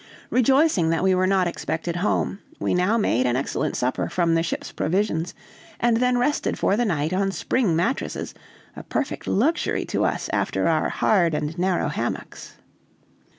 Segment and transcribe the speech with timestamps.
[0.31, 4.41] Rejoicing that we were not expected home, we now made an excellent supper from the
[4.41, 5.35] ship's provisions,
[5.79, 8.33] and then rested for the night on spring mattresses,
[8.75, 12.55] a perfect luxury to us, after our hard and narrow hammocks.